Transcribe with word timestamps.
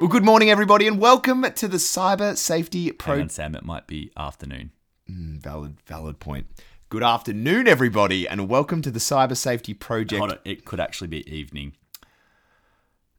Well, 0.00 0.08
good 0.08 0.24
morning, 0.24 0.48
everybody, 0.48 0.86
and 0.86 0.98
welcome 0.98 1.42
to 1.42 1.68
the 1.68 1.76
Cyber 1.76 2.34
Safety 2.34 2.90
Pro. 2.90 3.20
on, 3.20 3.28
Sam, 3.28 3.54
it 3.54 3.66
might 3.66 3.86
be 3.86 4.10
afternoon. 4.16 4.70
Mm, 5.10 5.42
valid, 5.42 5.76
valid 5.84 6.18
point. 6.18 6.46
Good 6.88 7.02
afternoon, 7.02 7.68
everybody, 7.68 8.26
and 8.26 8.48
welcome 8.48 8.80
to 8.80 8.90
the 8.90 8.98
Cyber 8.98 9.36
Safety 9.36 9.74
Project. 9.74 10.22
On, 10.22 10.38
it 10.42 10.64
could 10.64 10.80
actually 10.80 11.08
be 11.08 11.30
evening. 11.30 11.74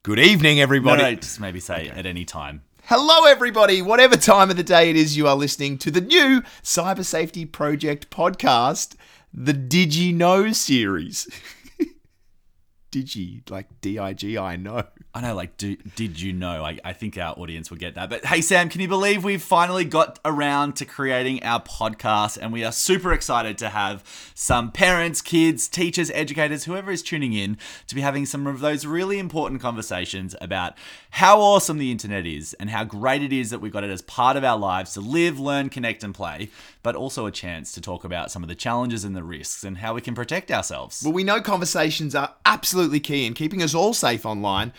Good 0.01 0.17
evening, 0.17 0.59
everybody. 0.59 1.03
no, 1.03 1.13
just 1.13 1.39
maybe 1.39 1.59
say 1.59 1.87
at 1.89 2.07
any 2.07 2.25
time. 2.25 2.63
Hello, 2.85 3.25
everybody. 3.25 3.83
Whatever 3.83 4.17
time 4.17 4.49
of 4.49 4.57
the 4.57 4.63
day 4.63 4.89
it 4.89 4.95
is 4.95 5.15
you 5.15 5.27
are 5.27 5.35
listening 5.35 5.77
to 5.77 5.91
the 5.91 6.01
new 6.01 6.41
Cyber 6.63 7.05
Safety 7.05 7.45
Project 7.45 8.09
podcast, 8.09 8.95
the 9.31 9.53
Did 9.53 9.93
You 9.93 10.13
Know 10.13 10.51
series. 10.51 11.27
Digi, 12.91 13.49
like 13.49 13.67
D 13.81 13.97
I 13.97 14.13
G 14.13 14.37
I 14.37 14.55
know. 14.55 14.83
I 15.13 15.19
know, 15.19 15.35
like, 15.35 15.57
do, 15.57 15.75
did 15.97 16.21
you 16.21 16.31
know? 16.31 16.63
I, 16.63 16.79
I 16.85 16.93
think 16.93 17.17
our 17.17 17.37
audience 17.37 17.69
will 17.69 17.77
get 17.77 17.95
that. 17.95 18.09
But 18.09 18.25
hey, 18.25 18.41
Sam, 18.41 18.69
can 18.69 18.79
you 18.79 18.87
believe 18.87 19.25
we've 19.25 19.41
finally 19.41 19.83
got 19.83 20.19
around 20.23 20.77
to 20.77 20.85
creating 20.85 21.43
our 21.43 21.61
podcast? 21.61 22.37
And 22.41 22.53
we 22.53 22.63
are 22.63 22.71
super 22.71 23.11
excited 23.11 23.57
to 23.57 23.69
have 23.69 24.31
some 24.33 24.71
parents, 24.71 25.21
kids, 25.21 25.67
teachers, 25.67 26.11
educators, 26.11 26.63
whoever 26.63 26.91
is 26.91 27.01
tuning 27.03 27.33
in, 27.33 27.57
to 27.87 27.95
be 27.95 28.01
having 28.01 28.25
some 28.25 28.47
of 28.47 28.61
those 28.61 28.85
really 28.85 29.19
important 29.19 29.61
conversations 29.61 30.33
about 30.39 30.77
how 31.11 31.41
awesome 31.41 31.77
the 31.77 31.91
internet 31.91 32.25
is 32.25 32.53
and 32.53 32.69
how 32.69 32.85
great 32.85 33.21
it 33.21 33.33
is 33.33 33.49
that 33.49 33.59
we've 33.59 33.73
got 33.73 33.83
it 33.83 33.89
as 33.89 34.01
part 34.01 34.37
of 34.37 34.45
our 34.45 34.57
lives 34.57 34.93
to 34.93 35.01
live, 35.01 35.39
learn, 35.39 35.69
connect, 35.69 36.05
and 36.05 36.15
play, 36.15 36.49
but 36.83 36.95
also 36.95 37.25
a 37.25 37.31
chance 37.31 37.73
to 37.73 37.81
talk 37.81 38.05
about 38.05 38.31
some 38.31 38.43
of 38.43 38.49
the 38.49 38.55
challenges 38.55 39.03
and 39.03 39.13
the 39.13 39.23
risks 39.23 39.65
and 39.65 39.79
how 39.79 39.93
we 39.93 39.99
can 39.99 40.15
protect 40.15 40.49
ourselves. 40.51 41.03
Well, 41.03 41.13
we 41.13 41.25
know 41.25 41.41
conversations 41.41 42.15
are 42.15 42.33
absolutely 42.45 42.80
key 42.89 43.25
in 43.25 43.33
keeping 43.33 43.61
us 43.61 43.73
all 43.73 43.93
safe 43.93 44.25
online, 44.25 44.73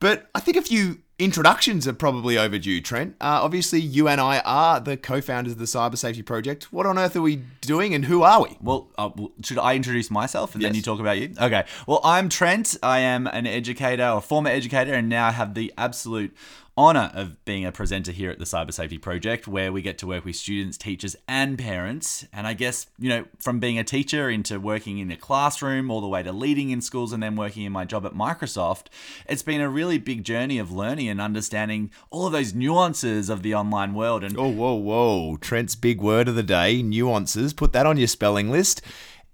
but 0.00 0.28
I 0.34 0.40
think 0.40 0.56
a 0.56 0.62
few 0.62 0.98
introductions 1.18 1.88
are 1.88 1.92
probably 1.92 2.38
overdue, 2.38 2.80
Trent. 2.80 3.16
Uh, 3.20 3.40
obviously, 3.42 3.80
you 3.80 4.08
and 4.08 4.20
I 4.20 4.38
are 4.40 4.80
the 4.80 4.96
co 4.96 5.20
founders 5.20 5.54
of 5.54 5.58
the 5.58 5.64
Cyber 5.64 5.98
Safety 5.98 6.22
Project. 6.22 6.72
What 6.72 6.86
on 6.86 6.98
earth 6.98 7.16
are 7.16 7.22
we 7.22 7.42
doing 7.60 7.94
and 7.94 8.04
who 8.04 8.22
are 8.22 8.42
we? 8.42 8.56
Well, 8.60 8.88
uh, 8.96 9.10
should 9.42 9.58
I 9.58 9.74
introduce 9.74 10.10
myself 10.10 10.54
and 10.54 10.62
then 10.62 10.74
you 10.74 10.82
talk 10.82 11.00
about 11.00 11.18
you? 11.18 11.34
Okay. 11.40 11.64
Well, 11.86 12.00
I'm 12.04 12.28
Trent. 12.28 12.76
I 12.82 13.00
am 13.00 13.26
an 13.26 13.46
educator 13.46 14.08
or 14.08 14.20
former 14.20 14.50
educator, 14.50 14.94
and 14.94 15.08
now 15.08 15.30
have 15.32 15.54
the 15.54 15.72
absolute 15.76 16.34
honor 16.78 17.10
of 17.12 17.44
being 17.44 17.64
a 17.64 17.72
presenter 17.72 18.12
here 18.12 18.30
at 18.30 18.38
the 18.38 18.44
Cyber 18.44 18.72
Safety 18.72 18.98
Project, 18.98 19.48
where 19.48 19.72
we 19.72 19.82
get 19.82 19.98
to 19.98 20.06
work 20.06 20.24
with 20.24 20.36
students, 20.36 20.78
teachers, 20.78 21.16
and 21.26 21.58
parents. 21.58 22.24
And 22.32 22.46
I 22.46 22.54
guess, 22.54 22.86
you 23.00 23.08
know, 23.08 23.24
from 23.40 23.58
being 23.58 23.80
a 23.80 23.84
teacher 23.84 24.30
into 24.30 24.60
working 24.60 24.98
in 24.98 25.10
a 25.10 25.16
classroom 25.16 25.90
all 25.90 26.00
the 26.00 26.06
way 26.06 26.22
to 26.22 26.30
leading 26.30 26.70
in 26.70 26.80
schools 26.80 27.12
and 27.12 27.20
then 27.20 27.34
working 27.34 27.64
in 27.64 27.72
my 27.72 27.84
job 27.84 28.06
at 28.06 28.12
Microsoft, 28.12 28.86
it's 29.28 29.42
been 29.42 29.60
a 29.60 29.68
really 29.68 29.98
big 29.98 30.22
journey 30.22 30.58
of 30.58 30.70
learning 30.70 31.08
and 31.08 31.20
understanding 31.20 31.90
all 32.10 32.26
of 32.26 32.32
those 32.32 32.54
nuances 32.54 33.28
of 33.28 33.42
the 33.42 33.56
online 33.56 33.92
world. 33.92 34.22
And 34.22 34.38
Oh, 34.38 34.48
whoa, 34.48 34.74
whoa. 34.74 35.36
Trent's 35.38 35.74
big 35.74 36.00
word 36.00 36.28
of 36.28 36.36
the 36.36 36.44
day 36.44 36.80
nuances. 36.80 37.52
Put 37.52 37.72
that 37.72 37.86
on 37.86 37.96
your 37.96 38.06
spelling 38.06 38.50
list. 38.52 38.82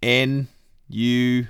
N 0.03 0.49
U 0.89 1.47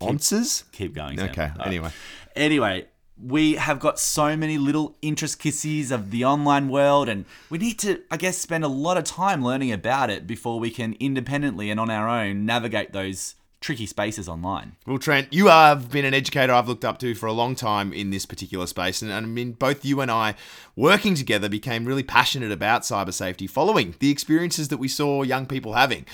onces? 0.00 0.64
keep 0.72 0.94
going. 0.94 1.18
Sam. 1.18 1.28
Okay, 1.28 1.50
anyway. 1.62 1.90
Anyway, 2.34 2.86
we 3.22 3.54
have 3.54 3.80
got 3.80 3.98
so 3.98 4.36
many 4.36 4.58
little 4.58 4.96
intricacies 5.02 5.90
of 5.90 6.10
the 6.10 6.24
online 6.24 6.68
world, 6.68 7.08
and 7.08 7.24
we 7.48 7.58
need 7.58 7.78
to, 7.80 8.02
I 8.10 8.16
guess, 8.16 8.38
spend 8.38 8.64
a 8.64 8.68
lot 8.68 8.96
of 8.96 9.04
time 9.04 9.44
learning 9.44 9.72
about 9.72 10.10
it 10.10 10.26
before 10.26 10.58
we 10.58 10.70
can 10.70 10.96
independently 11.00 11.70
and 11.70 11.78
on 11.78 11.90
our 11.90 12.08
own 12.08 12.46
navigate 12.46 12.92
those 12.92 13.34
tricky 13.60 13.86
spaces 13.86 14.28
online. 14.28 14.76
Well, 14.86 14.98
Trent, 14.98 15.32
you 15.32 15.48
have 15.48 15.90
been 15.90 16.04
an 16.04 16.14
educator 16.14 16.52
I've 16.52 16.68
looked 16.68 16.84
up 16.84 16.98
to 17.00 17.14
for 17.14 17.26
a 17.26 17.32
long 17.32 17.54
time 17.54 17.92
in 17.92 18.10
this 18.10 18.24
particular 18.24 18.66
space. 18.66 19.02
And, 19.02 19.10
and 19.10 19.26
I 19.26 19.28
mean, 19.28 19.52
both 19.52 19.84
you 19.84 20.00
and 20.00 20.10
I, 20.10 20.34
working 20.76 21.14
together, 21.14 21.48
became 21.48 21.84
really 21.84 22.02
passionate 22.02 22.52
about 22.52 22.82
cyber 22.82 23.12
safety 23.12 23.46
following 23.46 23.94
the 23.98 24.10
experiences 24.10 24.68
that 24.68 24.78
we 24.78 24.88
saw 24.88 25.22
young 25.22 25.46
people 25.46 25.74
having. 25.74 26.06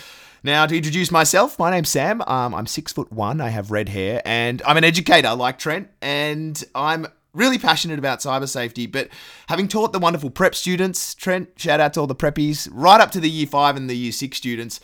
Now, 0.43 0.67
to 0.67 0.77
introduce 0.77 1.11
myself, 1.11 1.59
my 1.59 1.71
name's 1.71 1.89
Sam. 1.89 2.21
Um, 2.27 2.55
I'm 2.55 2.67
six 2.67 2.93
foot 2.93 3.13
one. 3.13 3.41
I 3.41 3.49
have 3.49 3.71
red 3.71 3.89
hair, 3.89 4.23
and 4.25 4.63
I'm 4.67 4.77
an 4.77 4.85
educator 4.85 5.35
like 5.35 5.59
Trent. 5.59 5.89
And 6.03 6.63
I'm 6.75 7.07
really 7.33 7.59
passionate 7.59 7.99
about 7.99 8.21
cyber 8.21 8.49
safety. 8.49 8.87
But 8.87 9.09
having 9.49 9.69
taught 9.69 9.93
the 9.93 9.99
wonderful 9.99 10.31
prep 10.31 10.55
students, 10.55 11.15
Trent, 11.15 11.51
shout 11.57 11.81
out 11.81 11.95
to 11.95 12.01
all 12.01 12.07
the 12.07 12.15
preppies, 12.15 12.69
right 12.73 13.01
up 13.01 13.11
to 13.13 13.21
the 13.21 13.31
year 13.31 13.47
five 13.47 13.77
and 13.77 13.89
the 13.89 13.97
year 13.97 14.13
six 14.13 14.37
students, 14.37 14.81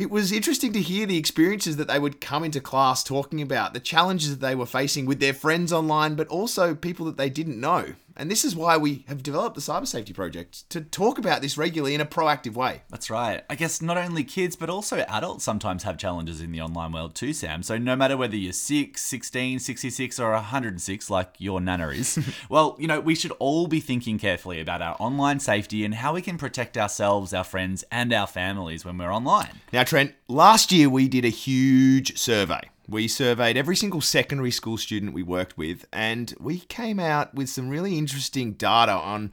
it 0.00 0.10
was 0.10 0.32
interesting 0.32 0.72
to 0.72 0.80
hear 0.80 1.04
the 1.04 1.18
experiences 1.18 1.76
that 1.76 1.88
they 1.88 1.98
would 1.98 2.22
come 2.22 2.42
into 2.42 2.58
class 2.58 3.04
talking 3.04 3.42
about, 3.42 3.74
the 3.74 3.80
challenges 3.80 4.30
that 4.30 4.40
they 4.46 4.54
were 4.54 4.64
facing 4.64 5.04
with 5.04 5.20
their 5.20 5.34
friends 5.34 5.74
online, 5.74 6.14
but 6.14 6.26
also 6.28 6.74
people 6.74 7.04
that 7.04 7.18
they 7.18 7.28
didn't 7.28 7.60
know. 7.60 7.92
And 8.16 8.30
this 8.30 8.44
is 8.44 8.56
why 8.56 8.76
we 8.76 9.04
have 9.08 9.22
developed 9.22 9.54
the 9.54 9.60
Cyber 9.60 9.86
Safety 9.86 10.12
Project 10.12 10.68
to 10.70 10.80
talk 10.80 11.18
about 11.18 11.42
this 11.42 11.56
regularly 11.56 11.94
in 11.94 12.00
a 12.00 12.06
proactive 12.06 12.54
way. 12.54 12.82
That's 12.90 13.10
right. 13.10 13.44
I 13.48 13.54
guess 13.54 13.80
not 13.80 13.96
only 13.96 14.24
kids, 14.24 14.56
but 14.56 14.70
also 14.70 14.98
adults 15.08 15.44
sometimes 15.44 15.84
have 15.84 15.98
challenges 15.98 16.40
in 16.40 16.52
the 16.52 16.60
online 16.60 16.92
world 16.92 17.14
too, 17.14 17.32
Sam. 17.32 17.62
So 17.62 17.78
no 17.78 17.96
matter 17.96 18.16
whether 18.16 18.36
you're 18.36 18.52
6, 18.52 19.00
16, 19.00 19.58
66, 19.58 20.20
or 20.20 20.32
106, 20.32 21.10
like 21.10 21.34
your 21.38 21.60
nana 21.60 21.88
is, 21.88 22.18
well, 22.48 22.76
you 22.78 22.86
know, 22.86 23.00
we 23.00 23.14
should 23.14 23.32
all 23.38 23.66
be 23.66 23.80
thinking 23.80 24.18
carefully 24.18 24.60
about 24.60 24.82
our 24.82 24.96
online 24.98 25.40
safety 25.40 25.84
and 25.84 25.94
how 25.94 26.14
we 26.14 26.22
can 26.22 26.38
protect 26.38 26.76
ourselves, 26.76 27.32
our 27.32 27.44
friends, 27.44 27.84
and 27.90 28.12
our 28.12 28.26
families 28.26 28.84
when 28.84 28.98
we're 28.98 29.12
online. 29.12 29.60
Now, 29.72 29.84
Trent, 29.84 30.14
last 30.28 30.72
year 30.72 30.88
we 30.88 31.08
did 31.08 31.24
a 31.24 31.28
huge 31.28 32.18
survey. 32.18 32.68
We 32.90 33.06
surveyed 33.06 33.56
every 33.56 33.76
single 33.76 34.00
secondary 34.00 34.50
school 34.50 34.76
student 34.76 35.14
we 35.14 35.22
worked 35.22 35.56
with, 35.56 35.86
and 35.92 36.34
we 36.40 36.58
came 36.58 36.98
out 36.98 37.32
with 37.32 37.48
some 37.48 37.68
really 37.68 37.96
interesting 37.96 38.54
data 38.54 38.90
on 38.90 39.32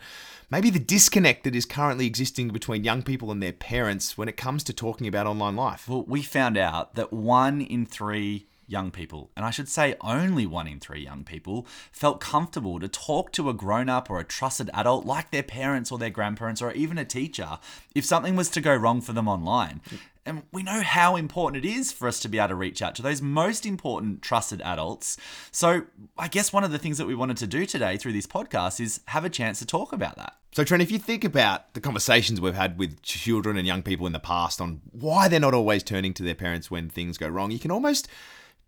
maybe 0.51 0.69
the 0.69 0.77
disconnect 0.77 1.43
that 1.43 1.55
is 1.55 1.65
currently 1.65 2.05
existing 2.05 2.49
between 2.49 2.83
young 2.83 3.01
people 3.01 3.31
and 3.31 3.41
their 3.41 3.53
parents 3.53 4.15
when 4.15 4.29
it 4.29 4.37
comes 4.37 4.63
to 4.65 4.73
talking 4.73 5.07
about 5.07 5.25
online 5.25 5.55
life. 5.55 5.89
Well, 5.89 6.03
we 6.03 6.21
found 6.21 6.55
out 6.55 6.93
that 6.93 7.11
one 7.11 7.61
in 7.61 7.87
three 7.87 8.46
young 8.67 8.91
people, 8.91 9.31
and 9.35 9.45
I 9.45 9.49
should 9.49 9.69
say 9.69 9.95
only 10.01 10.45
one 10.45 10.67
in 10.67 10.79
three 10.79 11.01
young 11.01 11.23
people, 11.23 11.65
felt 11.91 12.19
comfortable 12.19 12.79
to 12.79 12.87
talk 12.87 13.31
to 13.33 13.49
a 13.49 13.53
grown 13.53 13.89
up 13.89 14.09
or 14.09 14.19
a 14.19 14.23
trusted 14.23 14.69
adult 14.73 15.05
like 15.05 15.31
their 15.31 15.43
parents 15.43 15.91
or 15.91 15.97
their 15.97 16.09
grandparents 16.09 16.61
or 16.61 16.71
even 16.73 16.97
a 16.97 17.05
teacher 17.05 17.59
if 17.95 18.05
something 18.05 18.35
was 18.35 18.49
to 18.49 18.61
go 18.61 18.75
wrong 18.75 19.01
for 19.01 19.13
them 19.13 19.27
online. 19.27 19.81
And 20.25 20.43
we 20.51 20.61
know 20.61 20.81
how 20.81 21.15
important 21.15 21.63
it 21.63 21.69
is 21.69 21.93
for 21.93 22.05
us 22.05 22.19
to 22.19 22.27
be 22.27 22.37
able 22.37 22.49
to 22.49 22.55
reach 22.55 22.81
out 22.81 22.95
to 22.95 23.01
those 23.01 23.21
most 23.21 23.65
important 23.65 24.21
trusted 24.21 24.61
adults. 24.61 25.15
So, 25.51 25.83
I 26.17 26.27
guess 26.27 26.51
one 26.51 26.65
of 26.65 26.71
the 26.73 26.77
things 26.77 26.97
that 26.97 27.07
we 27.07 27.15
wanted 27.15 27.37
to 27.37 27.47
do 27.47 27.65
today 27.65 27.95
through 27.95 28.11
this 28.11 28.27
podcast 28.27 28.81
is 28.81 28.99
have 29.05 29.23
a 29.23 29.29
chance 29.29 29.59
to 29.59 29.65
talk 29.65 29.93
about 29.93 30.17
that. 30.17 30.35
So, 30.51 30.65
Trent, 30.65 30.83
if 30.83 30.91
you 30.91 30.99
think 30.99 31.23
about 31.23 31.73
the 31.75 31.79
conversations 31.79 32.41
we've 32.41 32.55
had 32.55 32.77
with 32.77 33.01
children 33.03 33.55
and 33.55 33.65
young 33.65 33.83
people 33.83 34.05
in 34.05 34.11
the 34.11 34.19
past 34.19 34.59
on 34.59 34.81
why 34.91 35.29
they're 35.29 35.39
not 35.39 35.53
always 35.53 35.81
turning 35.81 36.13
to 36.15 36.23
their 36.23 36.35
parents 36.35 36.69
when 36.69 36.89
things 36.89 37.17
go 37.17 37.29
wrong, 37.29 37.51
you 37.51 37.59
can 37.59 37.71
almost 37.71 38.09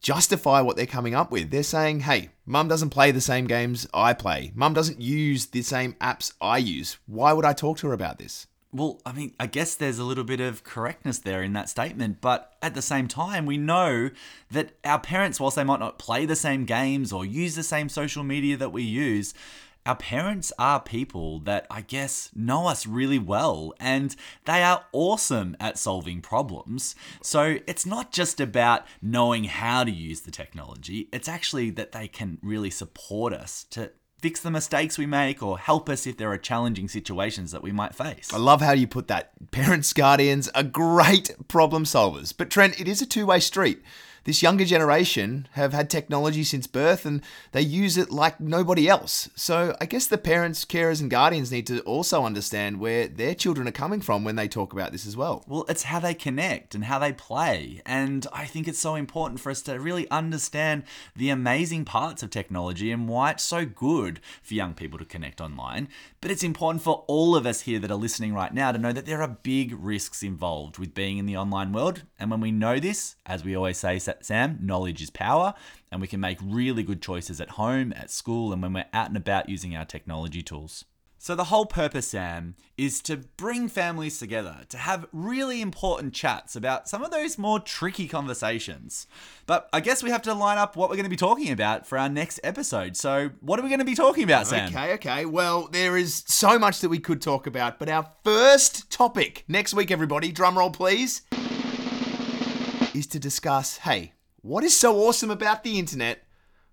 justify 0.01 0.61
what 0.61 0.75
they're 0.75 0.85
coming 0.85 1.15
up 1.15 1.31
with. 1.31 1.51
They're 1.51 1.63
saying, 1.63 2.01
hey, 2.01 2.29
mum 2.45 2.67
doesn't 2.67 2.89
play 2.89 3.11
the 3.11 3.21
same 3.21 3.47
games 3.47 3.87
I 3.93 4.13
play, 4.13 4.51
mum 4.55 4.73
doesn't 4.73 5.01
use 5.01 5.47
the 5.47 5.61
same 5.61 5.93
apps 6.01 6.33
I 6.41 6.57
use. 6.57 6.97
Why 7.05 7.33
would 7.33 7.45
I 7.45 7.53
talk 7.53 7.77
to 7.79 7.87
her 7.87 7.93
about 7.93 8.19
this? 8.19 8.47
Well, 8.71 9.01
I 9.03 9.13
mean, 9.13 9.33
I 9.39 9.47
guess 9.47 9.73
there's 9.73 9.97
a 9.97 10.03
little 10.03 10.23
bit 10.23 10.39
of 10.39 10.63
correctness 10.63 11.17
there 11.17 11.41
in 11.41 11.53
that 11.53 11.69
statement, 11.69 12.21
but 12.21 12.53
at 12.61 12.75
the 12.75 12.83
same 12.83 13.07
time, 13.07 13.47
we 13.47 13.57
know 13.57 14.11
that 14.51 14.73
our 14.83 14.99
parents, 14.99 15.39
whilst 15.39 15.55
they 15.55 15.63
might 15.63 15.79
not 15.79 15.97
play 15.97 16.27
the 16.27 16.35
same 16.35 16.65
games 16.65 17.11
or 17.11 17.25
use 17.25 17.55
the 17.55 17.63
same 17.63 17.89
social 17.89 18.23
media 18.23 18.55
that 18.57 18.71
we 18.71 18.83
use, 18.83 19.33
our 19.85 19.95
parents 19.95 20.51
are 20.59 20.79
people 20.79 21.39
that 21.39 21.65
I 21.69 21.81
guess 21.81 22.29
know 22.35 22.67
us 22.67 22.85
really 22.85 23.19
well 23.19 23.73
and 23.79 24.15
they 24.45 24.63
are 24.63 24.85
awesome 24.91 25.55
at 25.59 25.77
solving 25.77 26.21
problems. 26.21 26.95
So 27.21 27.57
it's 27.65 27.85
not 27.85 28.11
just 28.11 28.39
about 28.39 28.85
knowing 29.01 29.45
how 29.45 29.83
to 29.83 29.91
use 29.91 30.21
the 30.21 30.31
technology, 30.31 31.09
it's 31.11 31.27
actually 31.27 31.69
that 31.71 31.91
they 31.91 32.07
can 32.07 32.37
really 32.41 32.69
support 32.69 33.33
us 33.33 33.63
to 33.71 33.91
fix 34.21 34.41
the 34.41 34.51
mistakes 34.51 34.97
we 34.97 35.05
make 35.05 35.41
or 35.41 35.57
help 35.57 35.89
us 35.89 36.05
if 36.05 36.17
there 36.17 36.31
are 36.31 36.37
challenging 36.37 36.89
situations 36.89 37.51
that 37.51 37.63
we 37.63 37.71
might 37.71 37.95
face. 37.95 38.33
I 38.33 38.37
love 38.37 38.61
how 38.61 38.73
you 38.73 38.87
put 38.87 39.07
that. 39.07 39.31
Parents, 39.51 39.93
guardians 39.93 40.49
are 40.49 40.63
great 40.63 41.31
problem 41.47 41.85
solvers. 41.85 42.33
But, 42.37 42.49
Trent, 42.49 42.79
it 42.79 42.87
is 42.87 43.01
a 43.01 43.05
two 43.05 43.25
way 43.25 43.39
street. 43.39 43.81
This 44.23 44.41
younger 44.41 44.65
generation 44.65 45.47
have 45.53 45.73
had 45.73 45.89
technology 45.89 46.43
since 46.43 46.67
birth 46.67 47.05
and 47.05 47.21
they 47.51 47.61
use 47.61 47.97
it 47.97 48.11
like 48.11 48.39
nobody 48.39 48.87
else. 48.87 49.29
So 49.35 49.75
I 49.79 49.85
guess 49.85 50.07
the 50.07 50.17
parents, 50.17 50.65
carers, 50.65 51.01
and 51.01 51.09
guardians 51.09 51.51
need 51.51 51.67
to 51.67 51.81
also 51.81 52.23
understand 52.23 52.79
where 52.79 53.07
their 53.07 53.33
children 53.33 53.67
are 53.67 53.71
coming 53.71 54.01
from 54.01 54.23
when 54.23 54.35
they 54.35 54.47
talk 54.47 54.73
about 54.73 54.91
this 54.91 55.07
as 55.07 55.15
well. 55.15 55.43
Well, 55.47 55.65
it's 55.69 55.83
how 55.83 55.99
they 55.99 56.13
connect 56.13 56.75
and 56.75 56.85
how 56.85 56.99
they 56.99 57.13
play. 57.13 57.81
And 57.85 58.27
I 58.33 58.45
think 58.45 58.67
it's 58.67 58.79
so 58.79 58.95
important 58.95 59.39
for 59.39 59.49
us 59.49 59.61
to 59.63 59.79
really 59.79 60.09
understand 60.09 60.83
the 61.15 61.29
amazing 61.29 61.85
parts 61.85 62.23
of 62.23 62.29
technology 62.29 62.91
and 62.91 63.07
why 63.07 63.31
it's 63.31 63.43
so 63.43 63.65
good 63.65 64.19
for 64.41 64.53
young 64.53 64.73
people 64.73 64.99
to 64.99 65.05
connect 65.05 65.41
online. 65.41 65.87
But 66.21 66.31
it's 66.31 66.43
important 66.43 66.83
for 66.83 67.05
all 67.07 67.35
of 67.35 67.45
us 67.45 67.61
here 67.61 67.79
that 67.79 67.91
are 67.91 67.95
listening 67.95 68.33
right 68.33 68.53
now 68.53 68.71
to 68.71 68.77
know 68.77 68.91
that 68.91 69.05
there 69.05 69.21
are 69.21 69.37
big 69.43 69.73
risks 69.77 70.23
involved 70.23 70.77
with 70.77 70.93
being 70.93 71.17
in 71.17 71.25
the 71.25 71.37
online 71.37 71.71
world. 71.71 72.03
And 72.19 72.29
when 72.29 72.41
we 72.41 72.51
know 72.51 72.79
this, 72.79 73.15
as 73.25 73.43
we 73.43 73.55
always 73.55 73.77
say, 73.77 73.99
Sam, 74.25 74.59
knowledge 74.61 75.01
is 75.01 75.09
power, 75.09 75.53
and 75.91 76.01
we 76.01 76.07
can 76.07 76.19
make 76.19 76.39
really 76.43 76.83
good 76.83 77.01
choices 77.01 77.39
at 77.41 77.51
home, 77.51 77.93
at 77.95 78.11
school, 78.11 78.53
and 78.53 78.61
when 78.61 78.73
we're 78.73 78.85
out 78.93 79.07
and 79.07 79.17
about 79.17 79.49
using 79.49 79.75
our 79.75 79.85
technology 79.85 80.41
tools. 80.41 80.85
So, 81.21 81.35
the 81.35 81.45
whole 81.45 81.65
purpose, 81.65 82.07
Sam, 82.07 82.55
is 82.77 83.01
to 83.01 83.17
bring 83.17 83.67
families 83.67 84.17
together, 84.19 84.61
to 84.69 84.77
have 84.77 85.05
really 85.11 85.61
important 85.61 86.13
chats 86.13 86.55
about 86.55 86.87
some 86.87 87.03
of 87.03 87.11
those 87.11 87.37
more 87.37 87.59
tricky 87.59 88.07
conversations. 88.07 89.05
But 89.45 89.67
I 89.73 89.81
guess 89.81 90.01
we 90.01 90.11
have 90.11 90.21
to 90.21 90.33
line 90.33 90.57
up 90.57 90.77
what 90.77 90.89
we're 90.89 90.95
going 90.95 91.03
to 91.03 91.09
be 91.09 91.17
talking 91.17 91.51
about 91.51 91.85
for 91.85 91.97
our 91.97 92.07
next 92.07 92.39
episode. 92.41 92.95
So, 92.95 93.31
what 93.41 93.59
are 93.59 93.63
we 93.63 93.67
going 93.67 93.79
to 93.79 93.85
be 93.85 93.95
talking 93.95 94.23
about, 94.23 94.47
Sam? 94.47 94.69
Okay, 94.69 94.93
okay. 94.93 95.25
Well, 95.25 95.67
there 95.69 95.97
is 95.97 96.23
so 96.25 96.57
much 96.57 96.79
that 96.79 96.87
we 96.89 96.99
could 96.99 97.21
talk 97.21 97.47
about, 97.47 97.79
but 97.79 97.89
our 97.89 98.09
first 98.23 98.89
topic 98.89 99.43
next 99.49 99.73
week, 99.73 99.91
everybody, 99.91 100.31
drum 100.31 100.57
roll 100.57 100.71
please, 100.71 101.23
is 102.93 103.07
to 103.07 103.19
discuss 103.19 103.77
hey, 103.77 104.13
what 104.41 104.63
is 104.63 104.75
so 104.75 104.97
awesome 104.97 105.29
about 105.29 105.63
the 105.63 105.77
internet, 105.77 106.23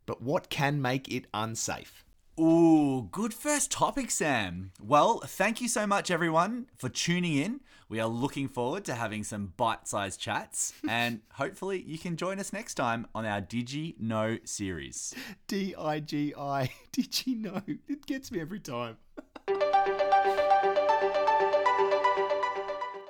but 0.07 0.23
what 0.23 0.49
can 0.49 0.81
make 0.81 1.09
it 1.09 1.27
unsafe? 1.35 2.05
Ooh, 2.39 3.09
good 3.11 3.33
first 3.33 3.71
topic, 3.71 4.11
Sam. 4.11 4.73
Well, 4.83 5.21
thank 5.21 5.61
you 5.61 5.69
so 5.69 5.87
much, 5.87 6.11
everyone, 6.11 6.67
for 6.77 6.89
tuning 6.89 7.37
in. 7.37 7.61
We 7.89 7.99
are 7.99 8.09
looking 8.09 8.49
forward 8.49 8.85
to 8.87 8.95
having 8.95 9.25
some 9.25 9.55
bite 9.57 9.89
sized 9.89 10.21
chats, 10.21 10.75
and 10.89 11.21
hopefully, 11.33 11.83
you 11.87 11.99
can 11.99 12.17
join 12.17 12.39
us 12.39 12.53
next 12.53 12.75
time 12.75 13.07
on 13.15 13.25
our 13.25 13.41
Digi 13.41 13.99
Know 13.99 14.39
series. 14.45 15.15
D 15.47 15.75
I 15.79 16.01
G 16.01 16.35
I. 16.37 16.71
Did 16.93 17.27
you 17.27 17.37
know? 17.37 17.63
It 17.89 18.07
gets 18.07 18.31
me 18.31 18.41
every 18.41 18.61
time. 18.61 18.99